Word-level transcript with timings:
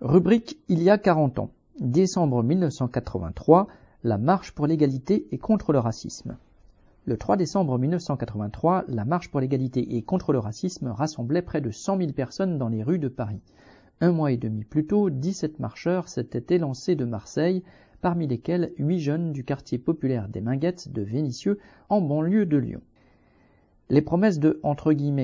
Rubrique 0.00 0.60
Il 0.68 0.80
y 0.80 0.90
a 0.90 0.96
40 0.96 1.40
ans. 1.40 1.50
Décembre 1.80 2.44
1983, 2.44 3.66
la 4.04 4.16
marche 4.16 4.52
pour 4.52 4.68
l'égalité 4.68 5.26
et 5.32 5.38
contre 5.38 5.72
le 5.72 5.80
racisme. 5.80 6.36
Le 7.04 7.16
3 7.16 7.36
décembre 7.36 7.76
1983, 7.80 8.84
la 8.86 9.04
marche 9.04 9.28
pour 9.28 9.40
l'égalité 9.40 9.96
et 9.96 10.02
contre 10.02 10.32
le 10.32 10.38
racisme 10.38 10.86
rassemblait 10.86 11.42
près 11.42 11.60
de 11.60 11.72
100 11.72 11.98
000 11.98 12.12
personnes 12.12 12.58
dans 12.58 12.68
les 12.68 12.84
rues 12.84 13.00
de 13.00 13.08
Paris. 13.08 13.40
Un 14.00 14.12
mois 14.12 14.30
et 14.30 14.36
demi 14.36 14.62
plus 14.62 14.86
tôt, 14.86 15.10
17 15.10 15.58
marcheurs 15.58 16.06
s'étaient 16.06 16.54
élancés 16.54 16.94
de 16.94 17.04
Marseille, 17.04 17.64
parmi 18.00 18.28
lesquels 18.28 18.70
8 18.78 19.00
jeunes 19.00 19.32
du 19.32 19.42
quartier 19.42 19.78
populaire 19.78 20.28
des 20.28 20.40
Minguettes 20.40 20.92
de 20.92 21.02
Vénissieux, 21.02 21.58
en 21.88 22.00
banlieue 22.00 22.46
de 22.46 22.56
Lyon. 22.56 22.82
Les 23.90 24.02
promesses 24.02 24.38
de 24.38 24.60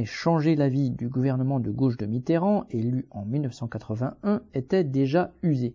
changer 0.07 0.57
la 0.57 0.71
vie 0.71 0.91
du 0.91 1.11
gouvernement 1.11 1.61
de 1.61 1.71
gauche 1.71 1.99
de 1.99 2.07
Mitterrand, 2.07 2.65
élu 2.71 3.05
en 3.11 3.27
1981, 3.27 4.41
étaient 4.55 4.85
déjà 4.85 5.33
usées. 5.43 5.75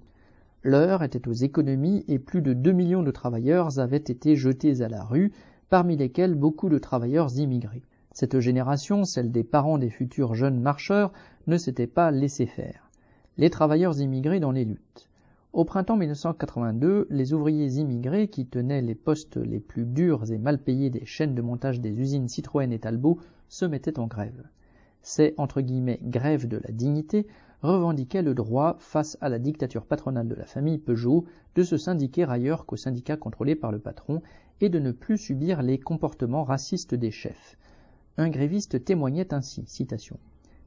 L'heure 0.64 1.04
était 1.04 1.28
aux 1.28 1.34
économies 1.34 2.04
et 2.08 2.18
plus 2.18 2.42
de 2.42 2.54
2 2.54 2.72
millions 2.72 3.04
de 3.04 3.12
travailleurs 3.12 3.78
avaient 3.78 3.98
été 3.98 4.36
jetés 4.36 4.82
à 4.82 4.90
la 4.90 5.04
rue, 5.04 5.32
parmi 5.70 5.98
lesquels 5.98 6.34
beaucoup 6.34 6.68
de 6.68 6.80
travailleurs 6.80 7.38
immigrés. 7.38 7.84
Cette 8.12 8.40
génération, 8.40 9.06
celle 9.06 9.32
des 9.32 9.44
parents 9.44 9.78
des 9.78 9.92
futurs 9.92 10.34
jeunes 10.34 10.60
marcheurs, 10.60 11.14
ne 11.46 11.58
s'était 11.58 11.86
pas 11.86 12.10
laissé 12.10 12.48
faire. 12.48 12.90
Les 13.38 13.52
travailleurs 13.52 14.02
immigrés 14.02 14.40
dans 14.40 14.52
les 14.52 14.66
luttes. 14.66 15.09
Au 15.52 15.66
printemps 15.66 15.98
1982, 15.98 17.08
les 17.10 17.34
ouvriers 17.34 17.80
immigrés 17.80 18.28
qui 18.28 18.46
tenaient 18.46 18.84
les 18.84 18.94
postes 18.94 19.38
les 19.38 19.60
plus 19.60 19.86
durs 19.86 20.32
et 20.32 20.38
mal 20.38 20.60
payés 20.60 20.92
des 20.92 21.06
chaînes 21.06 21.34
de 21.34 21.42
montage 21.42 21.82
des 21.82 21.90
usines 21.90 22.28
Citroën 22.28 22.72
et 22.72 22.78
Talbot 22.78 23.18
se 23.48 23.66
mettaient 23.66 23.98
en 23.98 24.06
grève. 24.06 24.44
Ces 25.02 25.34
entre 25.38 25.62
guillemets 25.62 26.02
grèves 26.04 26.48
de 26.48 26.58
la 26.58 26.72
dignité 26.72 27.26
revendiquaient 27.64 28.22
le 28.22 28.36
droit, 28.36 28.78
face 28.78 29.18
à 29.22 29.30
la 29.30 29.40
dictature 29.40 29.88
patronale 29.88 30.28
de 30.28 30.36
la 30.36 30.46
famille 30.46 30.78
Peugeot, 30.78 31.26
de 31.56 31.64
se 31.64 31.78
syndiquer 31.78 32.30
ailleurs 32.30 32.68
qu'aux 32.68 32.76
syndicats 32.76 33.18
contrôlés 33.18 33.56
par 33.56 33.72
le 33.72 33.80
patron 33.80 34.22
et 34.62 34.70
de 34.70 34.78
ne 34.78 34.92
plus 34.92 35.18
subir 35.18 35.64
les 35.64 35.80
comportements 35.80 36.44
racistes 36.44 36.94
des 36.94 37.12
chefs. 37.12 37.58
Un 38.18 38.30
gréviste 38.30 38.86
témoignait 38.86 39.34
ainsi, 39.34 39.64
citation. 39.66 40.20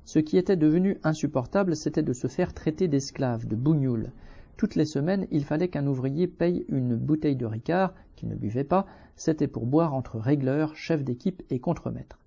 Ce 0.04 0.18
qui 0.18 0.38
était 0.38 0.56
devenu 0.56 0.98
insupportable, 1.04 1.76
c'était 1.76 2.02
de 2.02 2.12
se 2.12 2.26
faire 2.26 2.52
traiter 2.52 2.88
d'esclave, 2.88 3.46
de 3.46 3.54
bougnoul. 3.54 4.10
Toutes 4.56 4.74
les 4.74 4.84
semaines, 4.84 5.26
il 5.30 5.44
fallait 5.44 5.68
qu'un 5.68 5.86
ouvrier 5.86 6.26
paye 6.26 6.64
une 6.68 6.96
bouteille 6.96 7.36
de 7.36 7.46
Ricard, 7.46 7.94
qu'il 8.16 8.28
ne 8.28 8.34
buvait 8.34 8.64
pas, 8.64 8.86
c'était 9.16 9.48
pour 9.48 9.66
boire 9.66 9.94
entre 9.94 10.18
régleurs, 10.18 10.76
chefs 10.76 11.04
d'équipe 11.04 11.42
et 11.50 11.58
contremaîtres. 11.58 12.18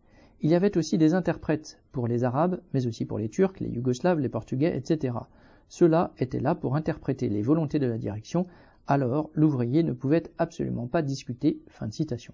Il 0.41 0.49
y 0.49 0.55
avait 0.55 0.77
aussi 0.77 0.97
des 0.97 1.13
interprètes, 1.13 1.79
pour 1.91 2.07
les 2.07 2.23
Arabes, 2.23 2.59
mais 2.73 2.87
aussi 2.87 3.05
pour 3.05 3.17
les 3.17 3.29
Turcs, 3.29 3.59
les 3.59 3.69
Yougoslaves, 3.69 4.19
les 4.19 4.29
Portugais, 4.29 4.75
etc. 4.75 5.15
Ceux-là 5.69 6.13
étaient 6.19 6.39
là 6.39 6.55
pour 6.55 6.75
interpréter 6.75 7.29
les 7.29 7.41
volontés 7.41 7.79
de 7.79 7.87
la 7.87 7.97
direction, 7.97 8.45
alors 8.87 9.29
l'ouvrier 9.33 9.81
ne 9.81 9.93
pouvait 9.93 10.23
absolument 10.37 10.87
pas 10.87 11.01
discuter. 11.01 11.59
Fin 11.67 11.87
de 11.87 11.93
citation. 11.93 12.33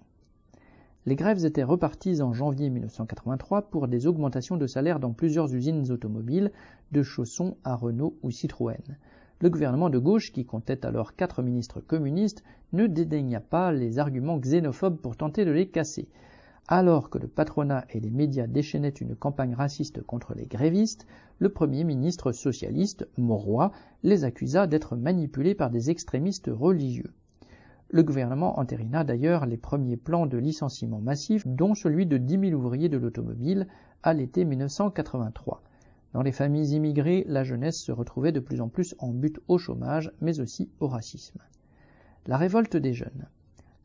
Les 1.06 1.16
grèves 1.16 1.44
étaient 1.44 1.62
reparties 1.62 2.22
en 2.22 2.32
janvier 2.32 2.70
1983 2.70 3.70
pour 3.70 3.88
des 3.88 4.06
augmentations 4.06 4.56
de 4.56 4.66
salaire 4.66 5.00
dans 5.00 5.12
plusieurs 5.12 5.52
usines 5.54 5.90
automobiles, 5.90 6.52
de 6.92 7.02
chaussons 7.02 7.56
à 7.64 7.74
Renault 7.74 8.16
ou 8.22 8.30
Citroën. 8.30 8.98
Le 9.42 9.50
gouvernement 9.50 9.90
de 9.90 9.98
gauche, 9.98 10.30
qui 10.30 10.44
comptait 10.44 10.86
alors 10.86 11.16
quatre 11.16 11.42
ministres 11.42 11.80
communistes, 11.80 12.44
ne 12.72 12.86
dédaigna 12.86 13.40
pas 13.40 13.72
les 13.72 13.98
arguments 13.98 14.38
xénophobes 14.38 15.00
pour 15.00 15.16
tenter 15.16 15.44
de 15.44 15.50
les 15.50 15.66
casser. 15.66 16.08
Alors 16.68 17.10
que 17.10 17.18
le 17.18 17.26
patronat 17.26 17.84
et 17.90 17.98
les 17.98 18.12
médias 18.12 18.46
déchaînaient 18.46 18.88
une 18.90 19.16
campagne 19.16 19.56
raciste 19.56 20.00
contre 20.00 20.34
les 20.34 20.46
grévistes, 20.46 21.08
le 21.40 21.48
premier 21.48 21.82
ministre 21.82 22.30
socialiste, 22.30 23.08
Mauroy, 23.18 23.72
les 24.04 24.22
accusa 24.22 24.68
d'être 24.68 24.94
manipulés 24.94 25.56
par 25.56 25.70
des 25.70 25.90
extrémistes 25.90 26.48
religieux. 26.48 27.12
Le 27.90 28.04
gouvernement 28.04 28.60
entérina 28.60 29.02
d'ailleurs 29.02 29.46
les 29.46 29.56
premiers 29.56 29.96
plans 29.96 30.26
de 30.26 30.38
licenciement 30.38 31.00
massif, 31.00 31.48
dont 31.48 31.74
celui 31.74 32.06
de 32.06 32.16
10 32.16 32.50
000 32.50 32.52
ouvriers 32.52 32.88
de 32.88 32.96
l'automobile 32.96 33.66
à 34.04 34.14
l'été 34.14 34.44
1983. 34.44 35.64
Dans 36.12 36.22
les 36.22 36.32
familles 36.32 36.74
immigrées, 36.74 37.24
la 37.26 37.42
jeunesse 37.42 37.80
se 37.80 37.92
retrouvait 37.92 38.32
de 38.32 38.40
plus 38.40 38.60
en 38.60 38.68
plus 38.68 38.94
en 38.98 39.08
but 39.08 39.40
au 39.48 39.58
chômage, 39.58 40.12
mais 40.20 40.40
aussi 40.40 40.68
au 40.80 40.88
racisme. 40.88 41.40
La 42.26 42.36
révolte 42.36 42.76
des 42.76 42.92
jeunes. 42.92 43.26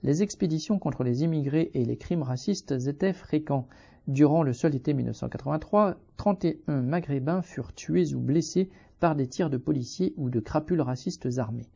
Les 0.03 0.21
expéditions 0.21 0.77
contre 0.77 1.03
les 1.03 1.23
immigrés 1.23 1.71
et 1.73 1.85
les 1.85 1.97
crimes 1.97 2.23
racistes 2.23 2.71
étaient 2.71 3.13
fréquents. 3.13 3.67
Durant 4.07 4.43
le 4.43 4.53
seul 4.53 4.75
été 4.75 4.93
1983, 4.93 5.95
31 6.17 6.81
maghrébins 6.81 7.41
furent 7.41 7.73
tués 7.73 8.13
ou 8.13 8.19
blessés 8.19 8.69
par 8.99 9.15
des 9.15 9.27
tirs 9.27 9.49
de 9.49 9.57
policiers 9.57 10.13
ou 10.17 10.29
de 10.29 10.39
crapules 10.39 10.81
racistes 10.81 11.37
armés. 11.37 11.67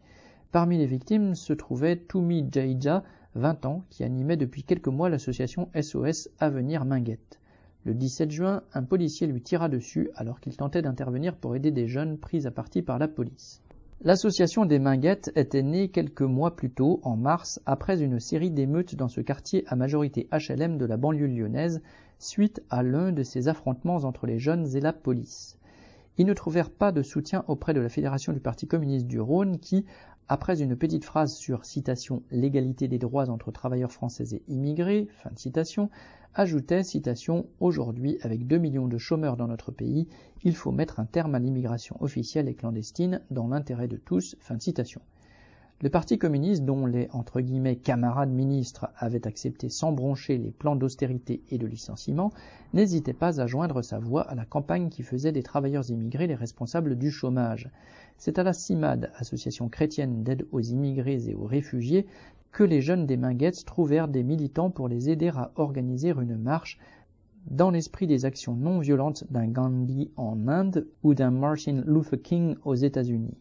Parmi 0.52 0.78
les 0.78 0.86
victimes 0.86 1.34
se 1.34 1.54
trouvait 1.54 1.96
Toumi 1.96 2.46
Jaija, 2.52 3.04
20 3.36 3.66
ans, 3.66 3.84
qui 3.90 4.04
animait 4.04 4.38
depuis 4.38 4.64
quelques 4.64 4.88
mois 4.88 5.10
l'association 5.10 5.70
SOS 5.80 6.30
Avenir 6.40 6.86
Minguette. 6.86 7.41
Le 7.84 7.96
17 7.96 8.30
juin, 8.30 8.62
un 8.76 8.84
policier 8.84 9.26
lui 9.26 9.42
tira 9.42 9.68
dessus 9.68 10.12
alors 10.16 10.40
qu'il 10.40 10.56
tentait 10.56 10.84
d'intervenir 10.84 11.36
pour 11.36 11.56
aider 11.56 11.72
des 11.72 11.88
jeunes 11.88 12.20
pris 12.20 12.46
à 12.46 12.52
partie 12.52 12.84
par 12.84 13.00
la 13.00 13.08
police. 13.08 13.60
L'association 14.04 14.66
des 14.66 14.78
Minguettes 14.78 15.32
était 15.36 15.64
née 15.64 15.90
quelques 15.90 16.22
mois 16.22 16.56
plus 16.56 16.70
tôt, 16.70 17.00
en 17.04 17.16
mars, 17.16 17.60
après 17.66 18.04
une 18.04 18.20
série 18.20 18.52
d'émeutes 18.52 18.96
dans 18.96 19.08
ce 19.08 19.22
quartier 19.22 19.64
à 19.68 19.76
majorité 19.76 20.28
HLM 20.32 20.78
de 20.78 20.86
la 20.86 20.98
banlieue 20.98 21.26
lyonnaise, 21.26 21.82
suite 22.20 22.62
à 22.70 22.84
l'un 22.84 23.12
de 23.12 23.24
ces 23.24 23.48
affrontements 23.48 24.04
entre 24.04 24.28
les 24.28 24.38
jeunes 24.38 24.76
et 24.76 24.80
la 24.80 24.94
police. 24.94 25.58
Ils 26.18 26.26
ne 26.26 26.34
trouvèrent 26.34 26.72
pas 26.72 26.92
de 26.92 27.04
soutien 27.04 27.46
auprès 27.48 27.74
de 27.74 27.80
la 27.80 27.90
Fédération 27.90 28.34
du 28.34 28.40
Parti 28.40 28.68
communiste 28.68 29.08
du 29.08 29.20
Rhône 29.20 29.60
qui, 29.60 29.86
après 30.28 30.62
une 30.62 30.76
petite 30.76 31.06
phrase 31.06 31.34
sur 31.34 31.66
citation 31.66 32.24
l'égalité 32.32 32.88
des 32.88 33.00
droits 33.00 33.30
entre 33.30 33.52
travailleurs 33.52 33.92
français 33.92 34.36
et 34.36 34.44
immigrés, 34.48 35.08
fin 35.12 35.32
de 35.32 35.40
citation, 35.40 35.90
ajoutait 36.34 36.84
citation 36.84 37.48
aujourd'hui 37.60 38.18
avec 38.22 38.48
2 38.48 38.58
millions 38.58 38.88
de 38.88 38.98
chômeurs 38.98 39.38
dans 39.38 39.48
notre 39.48 39.72
pays, 39.72 40.08
il 40.44 40.56
faut 40.56 40.72
mettre 40.72 41.00
un 41.00 41.06
terme 41.06 41.36
à 41.36 41.40
l'immigration 41.40 41.96
officielle 42.02 42.48
et 42.48 42.56
clandestine 42.56 43.22
dans 43.30 43.48
l'intérêt 43.48 43.88
de 43.88 43.98
tous, 43.98 44.36
fin 44.40 44.56
de 44.56 44.62
citation. 44.62 45.02
Le 45.84 45.90
Parti 45.90 46.20
communiste, 46.20 46.64
dont 46.64 46.86
les 46.86 47.08
entre 47.12 47.42
guillemets 47.42 47.76
camarades 47.76 48.30
ministres 48.30 48.92
avaient 48.98 49.26
accepté 49.26 49.68
sans 49.70 49.92
broncher 49.92 50.38
les 50.38 50.52
plans 50.52 50.76
d'austérité 50.76 51.42
et 51.50 51.58
de 51.58 51.66
licenciement, 51.66 52.32
n'hésitait 52.76 53.14
pas 53.14 53.42
à 53.42 53.48
joindre 53.48 53.82
sa 53.82 53.98
voix 53.98 54.22
à 54.22 54.36
la 54.36 54.46
campagne 54.46 54.90
qui 54.90 55.02
faisait 55.02 55.32
des 55.32 55.42
travailleurs 55.42 55.90
immigrés 55.90 56.28
les 56.28 56.36
responsables 56.36 57.00
du 57.00 57.10
chômage. 57.10 57.72
C'est 58.20 58.38
à 58.38 58.44
la 58.44 58.54
CIMAD, 58.54 59.12
Association 59.16 59.70
chrétienne 59.70 60.22
d'aide 60.24 60.46
aux 60.52 60.62
immigrés 60.62 61.28
et 61.28 61.34
aux 61.34 61.48
réfugiés, 61.48 62.06
que 62.52 62.64
les 62.64 62.82
jeunes 62.82 63.08
des 63.08 63.18
Minguettes 63.18 63.66
trouvèrent 63.66 64.08
des 64.08 64.22
militants 64.22 64.70
pour 64.70 64.88
les 64.88 65.10
aider 65.10 65.30
à 65.30 65.52
organiser 65.56 66.10
une 66.10 66.38
marche 66.38 66.78
dans 67.50 67.72
l'esprit 67.72 68.06
des 68.06 68.26
actions 68.26 68.54
non 68.54 68.78
violentes 68.78 69.24
d'un 69.32 69.48
Gandhi 69.48 70.12
en 70.16 70.48
Inde 70.48 70.86
ou 71.02 71.16
d'un 71.16 71.32
Martin 71.32 71.82
Luther 71.88 72.22
King 72.22 72.56
aux 72.66 72.76
États-Unis 72.76 73.36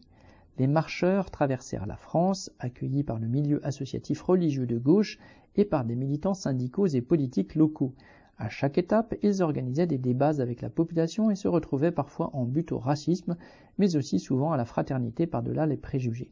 les 0.57 0.67
marcheurs 0.67 1.31
traversèrent 1.31 1.85
la 1.85 1.95
France, 1.95 2.51
accueillis 2.59 3.03
par 3.03 3.19
le 3.19 3.27
milieu 3.27 3.65
associatif 3.65 4.21
religieux 4.21 4.67
de 4.67 4.77
gauche 4.77 5.17
et 5.55 5.65
par 5.65 5.85
des 5.85 5.95
militants 5.95 6.33
syndicaux 6.33 6.87
et 6.87 7.01
politiques 7.01 7.55
locaux. 7.55 7.93
À 8.37 8.49
chaque 8.49 8.77
étape, 8.77 9.15
ils 9.21 9.43
organisaient 9.43 9.87
des 9.87 9.97
débats 9.97 10.41
avec 10.41 10.61
la 10.61 10.69
population 10.69 11.29
et 11.29 11.35
se 11.35 11.47
retrouvaient 11.47 11.91
parfois 11.91 12.31
en 12.33 12.45
but 12.45 12.71
au 12.71 12.79
racisme, 12.79 13.37
mais 13.77 13.95
aussi 13.95 14.19
souvent 14.19 14.51
à 14.51 14.57
la 14.57 14.65
fraternité 14.65 15.27
par-delà 15.27 15.65
les 15.65 15.77
préjugés. 15.77 16.31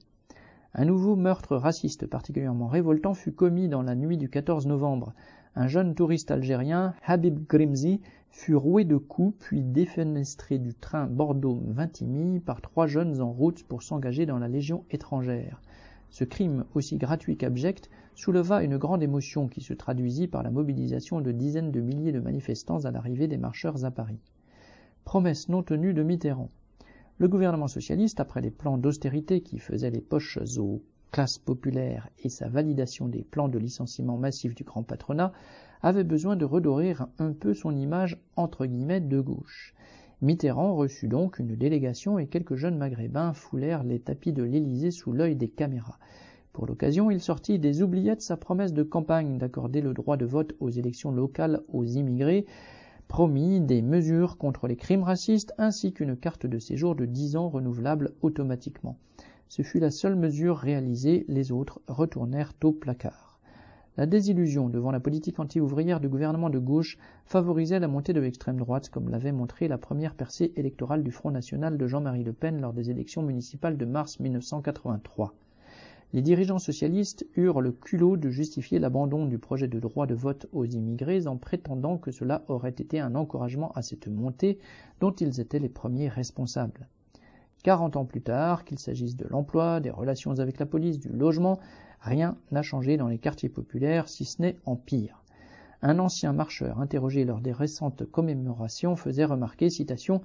Un 0.74 0.86
nouveau 0.86 1.16
meurtre 1.16 1.56
raciste 1.56 2.06
particulièrement 2.06 2.68
révoltant 2.68 3.14
fut 3.14 3.32
commis 3.32 3.70
dans 3.70 3.82
la 3.82 3.96
nuit 3.96 4.18
du 4.18 4.30
14 4.30 4.68
novembre. 4.68 5.14
Un 5.60 5.68
jeune 5.68 5.94
touriste 5.94 6.32
algérien, 6.32 6.94
Habib 7.06 7.46
Grimzi, 7.46 8.00
fut 8.30 8.56
roué 8.56 8.86
de 8.86 8.96
coups 8.96 9.36
puis 9.40 9.62
défenestré 9.62 10.58
du 10.58 10.74
train 10.74 11.06
Bordeaux-Vintimille 11.06 12.40
par 12.40 12.62
trois 12.62 12.88
jeunes 12.88 13.20
en 13.20 13.34
route 13.34 13.66
pour 13.66 13.84
s'engager 13.84 14.26
dans 14.26 14.40
la 14.40 14.48
Légion 14.48 14.86
étrangère. 14.90 15.62
Ce 16.12 16.24
crime, 16.24 16.64
aussi 16.76 16.96
gratuit 16.96 17.36
qu'abject, 17.36 17.90
souleva 18.16 18.64
une 18.64 18.78
grande 18.78 19.04
émotion 19.04 19.50
qui 19.50 19.60
se 19.60 19.74
traduisit 19.74 20.30
par 20.30 20.44
la 20.44 20.50
mobilisation 20.50 21.20
de 21.20 21.34
dizaines 21.34 21.74
de 21.74 21.82
milliers 21.82 22.14
de 22.14 22.22
manifestants 22.22 22.86
à 22.86 22.92
l'arrivée 22.92 23.28
des 23.28 23.38
marcheurs 23.38 23.84
à 23.84 23.92
Paris. 23.92 24.22
Promesse 25.04 25.50
non 25.50 25.62
tenue 25.62 25.94
de 25.94 26.04
Mitterrand. 26.04 26.52
Le 27.18 27.28
gouvernement 27.28 27.68
socialiste, 27.68 28.22
après 28.22 28.40
les 28.40 28.50
plans 28.50 28.78
d'austérité 28.78 29.42
qui 29.42 29.60
faisaient 29.60 29.92
les 29.92 30.00
poches 30.00 30.38
aux 30.38 30.82
classes 31.12 31.38
populaires 31.38 32.10
et 32.24 32.30
sa 32.30 32.48
validation 32.48 33.08
des 33.08 33.24
plans 33.24 33.50
de 33.50 33.58
licenciement 33.58 34.18
massif 34.18 34.56
du 34.56 34.64
grand 34.64 34.84
patronat, 34.84 35.34
avait 35.82 36.04
besoin 36.04 36.36
de 36.36 36.46
redorer 36.46 36.96
un 37.18 37.32
peu 37.34 37.54
son 37.54 37.76
image 37.76 38.18
entre 38.36 38.66
guillemets 38.66 39.02
de 39.02 39.20
gauche. 39.20 39.74
Mitterrand 40.22 40.76
reçut 40.76 41.08
donc 41.08 41.40
une 41.40 41.56
délégation 41.56 42.20
et 42.20 42.28
quelques 42.28 42.56
jeunes 42.56 42.78
maghrébins 42.78 43.34
foulèrent 43.34 43.84
les 43.84 44.00
tapis 44.00 44.34
de 44.34 44.44
l'Élysée 44.44 44.92
sous 44.92 45.14
l'œil 45.14 45.36
des 45.36 45.48
caméras. 45.48 45.98
Pour 46.52 46.66
l'occasion, 46.66 47.10
il 47.10 47.22
sortit 47.22 47.58
des 47.58 47.82
oubliettes 47.82 48.22
sa 48.22 48.36
promesse 48.36 48.74
de 48.74 48.84
campagne 48.84 49.38
d'accorder 49.38 49.80
le 49.80 49.94
droit 49.94 50.18
de 50.18 50.26
vote 50.26 50.56
aux 50.60 50.70
élections 50.70 51.12
locales 51.12 51.62
aux 51.72 51.86
immigrés, 51.86 52.46
promis 53.10 53.60
des 53.60 53.82
mesures 53.82 54.38
contre 54.38 54.68
les 54.68 54.78
crimes 54.78 55.04
racistes 55.04 55.54
ainsi 55.58 55.92
qu'une 55.92 56.16
carte 56.16 56.46
de 56.46 56.60
séjour 56.60 56.96
de 56.96 57.06
10 57.06 57.36
ans 57.36 57.50
renouvelable 57.50 58.14
automatiquement. 58.22 58.98
Ce 59.48 59.64
fut 59.64 59.80
la 59.80 59.90
seule 59.90 60.16
mesure 60.16 60.56
réalisée, 60.56 61.26
les 61.28 61.52
autres 61.52 61.82
retournèrent 61.88 62.54
au 62.64 62.72
placard. 62.72 63.40
La 63.98 64.06
désillusion 64.06 64.70
devant 64.70 64.92
la 64.92 65.00
politique 65.00 65.40
anti-ouvrière 65.40 66.00
du 66.00 66.08
gouvernement 66.08 66.52
de 66.52 66.60
gauche 66.60 67.00
favorisait 67.26 67.80
la 67.80 67.88
montée 67.88 68.14
de 68.14 68.22
l'extrême 68.22 68.58
droite, 68.58 68.90
comme 68.90 69.10
l'avait 69.10 69.32
montré 69.32 69.68
la 69.68 69.80
première 69.80 70.14
percée 70.14 70.54
électorale 70.56 71.04
du 71.04 71.12
Front 71.12 71.32
national 71.32 71.80
de 71.80 71.88
Jean-Marie 71.88 72.24
Le 72.24 72.32
Pen 72.32 72.62
lors 72.62 72.74
des 72.74 72.92
élections 72.92 73.24
municipales 73.24 73.78
de 73.78 73.86
mars 73.86 74.20
1983. 74.20 75.34
Les 76.12 76.24
dirigeants 76.24 76.58
socialistes 76.58 77.28
eurent 77.36 77.62
le 77.62 77.72
culot 77.72 78.18
de 78.18 78.32
justifier 78.32 78.80
l'abandon 78.80 79.28
du 79.28 79.38
projet 79.38 79.68
de 79.68 79.80
droit 79.80 80.08
de 80.08 80.16
vote 80.16 80.48
aux 80.54 80.66
immigrés 80.66 81.28
en 81.28 81.38
prétendant 81.38 82.00
que 82.00 82.10
cela 82.10 82.44
aurait 82.48 82.72
été 82.72 83.00
un 83.00 83.14
encouragement 83.14 83.72
à 83.74 83.84
cette 83.84 84.08
montée 84.08 84.58
dont 85.02 85.12
ils 85.12 85.40
étaient 85.40 85.60
les 85.60 85.70
premiers 85.70 86.10
responsables. 86.10 86.88
Quarante 87.62 87.96
ans 87.96 88.06
plus 88.06 88.22
tard, 88.22 88.66
qu'il 88.66 88.80
s'agisse 88.80 89.18
de 89.18 89.28
l'emploi, 89.30 89.82
des 89.82 89.92
relations 89.92 90.40
avec 90.40 90.58
la 90.58 90.66
police, 90.66 91.00
du 91.00 91.10
logement, 91.10 91.60
rien 92.00 92.38
n'a 92.52 92.64
changé 92.64 92.98
dans 92.98 93.08
les 93.08 93.20
quartiers 93.20 93.50
populaires, 93.50 94.10
si 94.10 94.26
ce 94.26 94.42
n'est 94.42 94.58
en 94.66 94.76
pire. 94.76 95.22
Un 95.84 96.00
ancien 96.00 96.34
marcheur 96.34 96.82
interrogé 96.82 97.24
lors 97.24 97.40
des 97.40 97.52
récentes 97.52 98.04
commémorations 98.10 98.96
faisait 98.96 99.26
remarquer, 99.26 99.70
citation, 99.70 100.22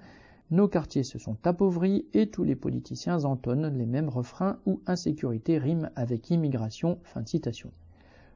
Nos 0.51 0.69
quartiers 0.69 1.05
se 1.05 1.19
sont 1.19 1.39
appauvris 1.45 2.05
et 2.13 2.27
tous 2.27 2.45
les 2.45 2.55
politiciens 2.55 3.25
entonnent 3.25 3.79
les 3.79 3.87
mêmes 3.87 4.11
refrains 4.11 4.59
où 4.67 4.83
insécurité 4.87 5.57
rime 5.57 5.91
avec 5.97 6.31
immigration. 6.31 6.99
Fin 7.03 7.23
de 7.23 7.29
citation. 7.29 7.71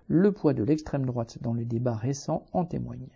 Le 0.07 0.33
poids 0.33 0.55
de 0.55 0.63
l'extrême 0.63 1.05
droite 1.05 1.37
dans 1.43 1.53
le 1.53 1.67
débat 1.67 1.95
récent 1.95 2.47
en 2.55 2.65
témoigne. 2.65 3.09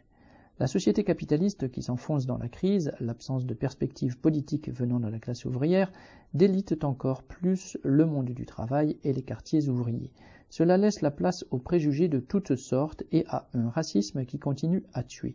La 0.58 0.66
société 0.66 1.04
capitaliste 1.04 1.70
qui 1.70 1.82
s'enfonce 1.82 2.26
dans 2.26 2.36
la 2.36 2.50
crise, 2.50 2.92
l'absence 3.00 3.46
de 3.46 3.54
perspectives 3.54 4.18
politiques 4.18 4.68
venant 4.70 5.00
de 5.00 5.08
la 5.08 5.18
classe 5.18 5.46
ouvrière, 5.46 5.90
délite 6.34 6.84
encore 6.84 7.22
plus 7.22 7.78
le 7.82 8.04
monde 8.04 8.30
du 8.30 8.44
travail 8.44 8.98
et 9.04 9.14
les 9.14 9.22
quartiers 9.22 9.70
ouvriers. 9.70 10.12
Cela 10.50 10.76
laisse 10.76 11.00
la 11.00 11.10
place 11.10 11.46
aux 11.50 11.58
préjugés 11.58 12.08
de 12.08 12.20
toutes 12.20 12.56
sortes 12.56 13.04
et 13.10 13.24
à 13.28 13.48
un 13.54 13.70
racisme 13.70 14.26
qui 14.26 14.38
continue 14.38 14.84
à 14.92 15.02
tuer. 15.02 15.34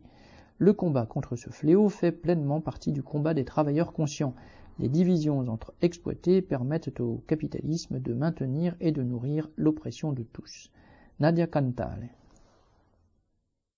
Le 0.60 0.74
combat 0.74 1.06
contre 1.06 1.36
ce 1.36 1.52
fléau 1.52 1.88
fait 1.88 2.12
pleinement 2.12 2.62
partie 2.62 2.92
du 2.92 3.04
combat 3.04 3.36
des 3.36 3.46
travailleurs 3.46 3.94
conscients. 3.94 4.34
Les 4.80 4.90
divisions 4.90 5.40
entre 5.40 5.74
exploités 5.82 6.42
permettent 6.42 7.00
au 7.00 7.24
capitalisme 7.28 8.00
de 8.00 8.14
maintenir 8.14 8.76
et 8.80 8.92
de 8.92 9.04
nourrir 9.04 9.50
l'oppression 9.56 10.14
de 10.14 10.24
tous. 10.24 10.72
Nadia 11.20 11.46
Cantale 11.46 12.10